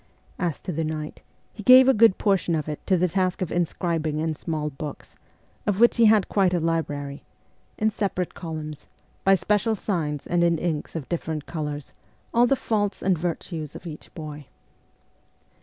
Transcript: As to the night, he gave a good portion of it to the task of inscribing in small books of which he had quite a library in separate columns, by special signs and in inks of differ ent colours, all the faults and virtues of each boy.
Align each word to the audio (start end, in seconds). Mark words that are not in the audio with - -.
As 0.39 0.59
to 0.61 0.71
the 0.71 0.83
night, 0.83 1.21
he 1.53 1.61
gave 1.61 1.87
a 1.87 1.93
good 1.93 2.17
portion 2.17 2.55
of 2.55 2.67
it 2.67 2.83
to 2.87 2.97
the 2.97 3.07
task 3.07 3.43
of 3.43 3.51
inscribing 3.51 4.17
in 4.17 4.33
small 4.33 4.71
books 4.71 5.15
of 5.67 5.79
which 5.79 5.97
he 5.97 6.05
had 6.05 6.27
quite 6.27 6.55
a 6.55 6.59
library 6.59 7.23
in 7.77 7.91
separate 7.91 8.33
columns, 8.33 8.87
by 9.23 9.35
special 9.35 9.75
signs 9.75 10.25
and 10.25 10.43
in 10.43 10.57
inks 10.57 10.95
of 10.95 11.07
differ 11.07 11.33
ent 11.33 11.45
colours, 11.45 11.93
all 12.33 12.47
the 12.47 12.55
faults 12.55 13.03
and 13.03 13.15
virtues 13.15 13.75
of 13.75 13.85
each 13.85 14.11
boy. 14.15 14.47